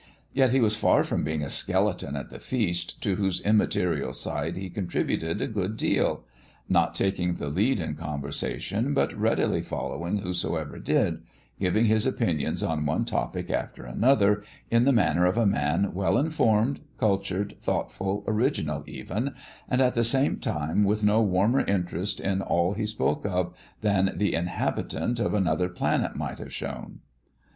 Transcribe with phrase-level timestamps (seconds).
[0.33, 4.57] Yet he was far from being a skeleton at the feast, to whose immaterial side
[4.57, 6.23] he contributed a good deal
[6.67, 11.21] not taking the lead in conversation, but readily following whosoever did,
[11.59, 14.41] giving his opinions on one topic after another
[14.71, 19.35] in the manner of a man well informed, cultured, thoughtful, original even,
[19.69, 24.11] and at the same time with no warmer interest in all he spoke of than
[24.15, 27.01] the inhabitant of another planet might have shown.